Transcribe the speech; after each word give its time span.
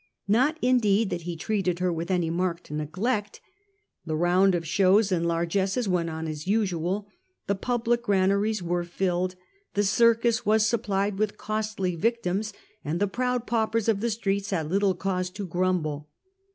Not 0.27 0.57
indeed 0.63 1.11
that 1.11 1.21
he 1.29 1.35
treated 1.37 1.77
her 1.77 1.93
with 1.93 2.09
any 2.09 2.31
marked 2.31 2.71
neglect. 2.71 3.39
The 4.03 4.15
round 4.15 4.55
of 4.55 4.65
shows 4.67 5.11
and 5.11 5.27
largesses 5.27 5.87
went 5.87 6.09
on 6.09 6.27
as 6.27 6.47
usual: 6.47 7.07
the 7.45 7.53
public 7.53 8.01
granaries 8.01 8.63
were 8.63 8.83
filled, 8.83 9.35
the 9.75 9.83
circus 9.83 10.43
was 10.43 10.65
supplied 10.65 11.19
with 11.19 11.37
costly 11.37 11.95
victims, 11.95 12.51
and 12.83 12.99
the 12.99 13.05
proud 13.07 13.45
paupers 13.45 13.87
of 13.87 13.99
the 13.99 14.09
streets 14.09 14.49
had 14.49 14.71
little 14.71 14.95
cause 14.95 15.29
to 15.29 15.45
grumble. 15.45 16.09